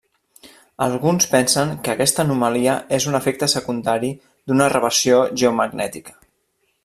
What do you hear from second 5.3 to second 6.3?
geomagnètica.